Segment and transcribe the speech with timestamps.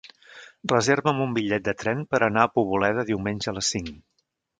[0.71, 3.93] Reserva'm un bitllet de tren per anar a Poboleda diumenge a les cinc.